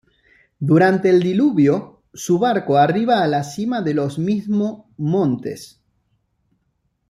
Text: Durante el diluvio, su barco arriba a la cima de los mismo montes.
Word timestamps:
Durante 0.57 1.11
el 1.11 1.21
diluvio, 1.21 2.01
su 2.11 2.39
barco 2.39 2.77
arriba 2.77 3.21
a 3.23 3.27
la 3.27 3.43
cima 3.43 3.83
de 3.83 3.93
los 3.93 4.17
mismo 4.17 4.91
montes. 4.97 5.83